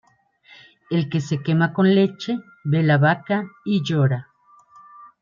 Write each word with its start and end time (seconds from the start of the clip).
El 0.89 1.11
que 1.11 1.21
se 1.21 1.43
quema 1.43 1.73
con 1.73 1.93
leche, 1.93 2.39
ve 2.63 2.81
la 2.81 2.97
vaca 2.97 3.47
y 3.63 3.83
llora 3.83 4.29